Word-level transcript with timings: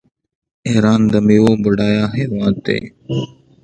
ایران 0.67 1.01
د 1.11 1.13
میوو 1.27 1.53
بډایه 1.63 2.05
هیواد 2.17 2.55
دی. 2.65 2.79